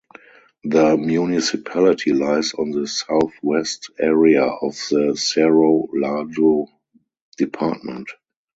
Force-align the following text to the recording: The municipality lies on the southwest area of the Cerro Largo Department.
The 0.63 0.97
municipality 0.97 2.11
lies 2.13 2.55
on 2.55 2.71
the 2.71 2.87
southwest 2.87 3.91
area 3.99 4.43
of 4.45 4.73
the 4.89 5.15
Cerro 5.15 5.89
Largo 5.93 6.65
Department. 7.37 8.09